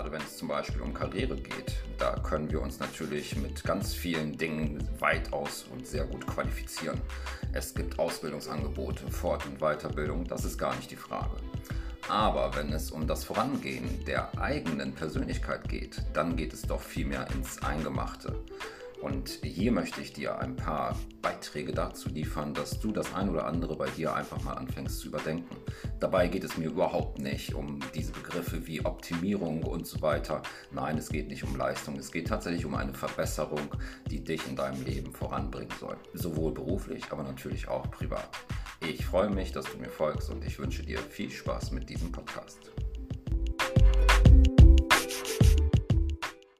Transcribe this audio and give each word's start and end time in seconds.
gerade 0.00 0.12
wenn 0.12 0.22
es 0.22 0.38
zum 0.38 0.48
Beispiel 0.48 0.80
um 0.80 0.94
Karriere 0.94 1.36
geht, 1.36 1.74
da 1.98 2.14
können 2.20 2.50
wir 2.50 2.62
uns 2.62 2.78
natürlich 2.78 3.36
mit 3.36 3.62
ganz 3.64 3.92
vielen 3.92 4.38
Dingen 4.38 4.88
weitaus 4.98 5.66
und 5.70 5.86
sehr 5.86 6.06
gut 6.06 6.26
qualifizieren. 6.26 6.98
Es 7.52 7.74
gibt 7.74 7.98
Ausbildungsangebote, 7.98 9.10
Fort- 9.10 9.44
und 9.44 9.58
Weiterbildung, 9.58 10.26
das 10.26 10.46
ist 10.46 10.56
gar 10.56 10.74
nicht 10.76 10.90
die 10.90 10.96
Frage. 10.96 11.36
Aber 12.08 12.56
wenn 12.56 12.72
es 12.72 12.90
um 12.90 13.06
das 13.06 13.24
Vorangehen 13.24 14.02
der 14.06 14.40
eigenen 14.40 14.94
Persönlichkeit 14.94 15.68
geht, 15.68 16.00
dann 16.14 16.34
geht 16.34 16.54
es 16.54 16.62
doch 16.62 16.80
vielmehr 16.80 17.26
ins 17.34 17.62
Eingemachte. 17.62 18.34
Und 19.00 19.40
hier 19.42 19.72
möchte 19.72 20.00
ich 20.02 20.12
dir 20.12 20.38
ein 20.38 20.56
paar 20.56 20.94
Beiträge 21.22 21.72
dazu 21.72 22.10
liefern, 22.10 22.52
dass 22.52 22.80
du 22.80 22.92
das 22.92 23.14
ein 23.14 23.30
oder 23.30 23.46
andere 23.46 23.76
bei 23.76 23.88
dir 23.88 24.14
einfach 24.14 24.42
mal 24.44 24.54
anfängst 24.54 25.00
zu 25.00 25.08
überdenken. 25.08 25.56
Dabei 26.00 26.28
geht 26.28 26.44
es 26.44 26.58
mir 26.58 26.66
überhaupt 26.66 27.18
nicht 27.18 27.54
um 27.54 27.80
diese 27.94 28.12
Begriffe 28.12 28.66
wie 28.66 28.84
Optimierung 28.84 29.62
und 29.62 29.86
so 29.86 30.02
weiter. 30.02 30.42
Nein, 30.70 30.98
es 30.98 31.08
geht 31.08 31.28
nicht 31.28 31.44
um 31.44 31.56
Leistung. 31.56 31.96
Es 31.98 32.12
geht 32.12 32.28
tatsächlich 32.28 32.66
um 32.66 32.74
eine 32.74 32.92
Verbesserung, 32.92 33.74
die 34.10 34.22
dich 34.22 34.46
in 34.46 34.56
deinem 34.56 34.84
Leben 34.84 35.12
voranbringen 35.12 35.74
soll. 35.78 35.96
Sowohl 36.12 36.52
beruflich, 36.52 37.04
aber 37.10 37.22
natürlich 37.22 37.68
auch 37.68 37.90
privat. 37.90 38.28
Ich 38.86 39.06
freue 39.06 39.30
mich, 39.30 39.52
dass 39.52 39.66
du 39.66 39.78
mir 39.78 39.90
folgst 39.90 40.30
und 40.30 40.44
ich 40.44 40.58
wünsche 40.58 40.82
dir 40.82 40.98
viel 40.98 41.30
Spaß 41.30 41.70
mit 41.72 41.88
diesem 41.88 42.12
Podcast. 42.12 42.70